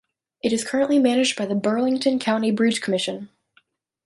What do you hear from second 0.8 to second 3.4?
managed by the Burlington County Bridge Commission.